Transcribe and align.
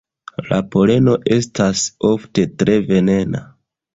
La 0.45 0.57
poleno 0.75 1.13
estas 1.35 1.83
ofte 2.11 2.47
tre 2.63 2.79
venena. 2.89 3.45